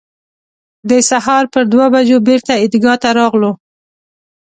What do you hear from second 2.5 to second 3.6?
عیدګاه ته راغلو.